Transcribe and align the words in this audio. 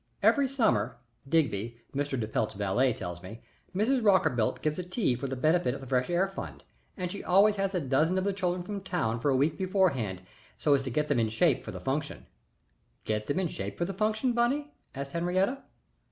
"Every 0.23 0.47
summer, 0.47 0.97
Digby, 1.29 1.77
Mr. 1.93 2.19
de 2.19 2.27
Pelt's 2.27 2.55
valet, 2.55 2.91
tells 2.91 3.21
me, 3.21 3.43
Mrs. 3.75 4.01
Rockerbilt 4.03 4.63
gives 4.63 4.79
a 4.79 4.83
tea 4.83 5.13
for 5.15 5.27
the 5.27 5.35
benefit 5.35 5.75
of 5.75 5.79
the 5.79 5.85
Fresh 5.85 6.09
Air 6.09 6.27
Fund, 6.27 6.63
and 6.97 7.11
she 7.11 7.23
always 7.23 7.57
has 7.57 7.75
a 7.75 7.79
dozen 7.79 8.17
of 8.17 8.23
the 8.23 8.33
children 8.33 8.63
from 8.63 8.81
town 8.81 9.19
for 9.19 9.29
a 9.29 9.35
week 9.37 9.59
beforehand 9.59 10.23
so 10.57 10.73
as 10.73 10.81
to 10.81 10.89
get 10.89 11.07
them 11.07 11.19
in 11.19 11.29
shape 11.29 11.63
for 11.63 11.69
the 11.71 11.79
function." 11.79 12.25
"Get 13.05 13.27
them 13.27 13.39
in 13.39 13.47
shape 13.47 13.77
for 13.77 13.85
the 13.85 13.93
function, 13.93 14.33
Bunny?" 14.33 14.73
asked 14.95 15.11
Henriette. 15.11 15.63